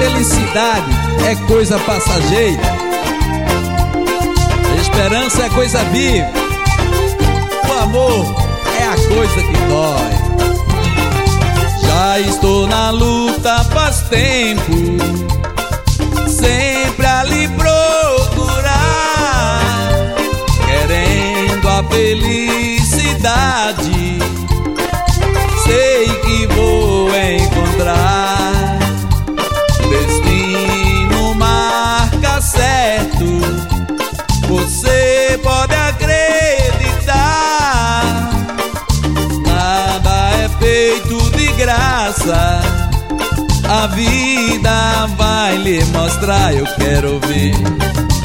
[0.00, 0.90] felicidade
[1.28, 2.62] é coisa passageira.
[4.72, 6.30] A esperança é coisa viva.
[7.68, 8.34] O amor
[8.80, 10.20] é a coisa que dói.
[11.84, 14.72] Já estou na luta faz tempo,
[42.10, 42.60] graça.
[43.68, 47.54] A vida vai lhe mostrar, eu quero ver.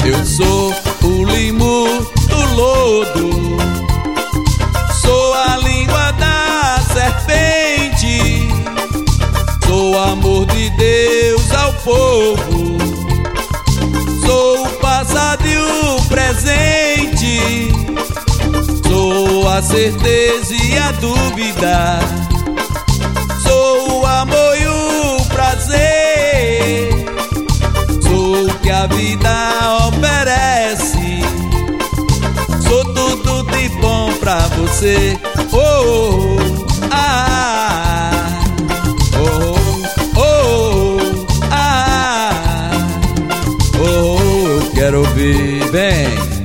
[0.04, 1.86] Eu sou o limo
[2.28, 3.30] do lodo,
[5.00, 8.48] sou a língua da serpente,
[9.66, 12.76] sou o amor de Deus ao povo,
[14.24, 17.72] sou o passado e o presente,
[18.88, 22.00] sou a certeza e a dúvida,
[23.40, 26.88] sou o amor e o prazer,
[28.02, 31.20] sou o que a vida oferece,
[32.68, 35.18] sou tudo de bom pra você.
[35.52, 36.36] Oh, oh,
[36.90, 38.40] ah,
[39.18, 39.56] oh,
[40.20, 40.98] oh,
[41.50, 42.70] ah,
[43.80, 44.18] oh,
[44.62, 45.70] eu quero ouvir.
[45.70, 46.35] Bem.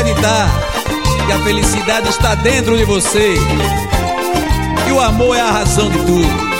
[0.00, 0.48] Acreditar
[1.26, 3.34] que a felicidade está dentro de você.
[4.84, 6.50] Que o amor é a razão de tudo.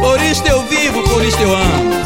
[0.00, 2.00] Por isto eu vivo, por isto eu amo.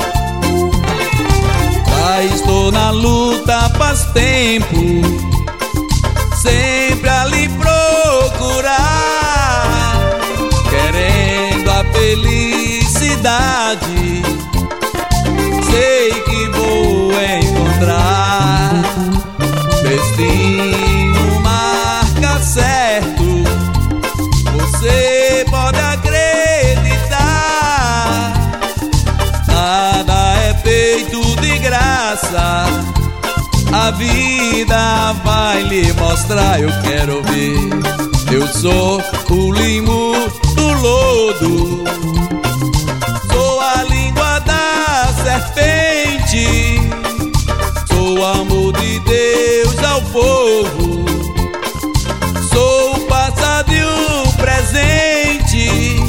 [1.99, 4.77] Já estou na luta faz tempo,
[6.37, 8.75] sempre a lhe procurar,
[10.69, 13.05] querendo a felicidade.
[33.85, 38.33] A vida vai lhe mostrar, eu quero ver.
[38.33, 40.15] Eu sou o limo
[40.57, 41.85] do lodo,
[43.31, 46.81] sou a língua da serpente,
[47.87, 51.05] sou o amor de Deus ao povo.
[52.51, 56.01] Sou o passado e o presente,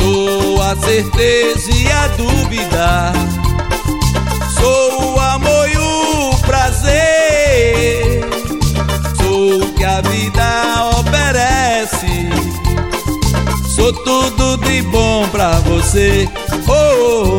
[0.00, 3.12] sou a certeza e a dúvida,
[13.92, 16.28] tudo de bom pra você.
[16.68, 17.29] Oh, oh, oh,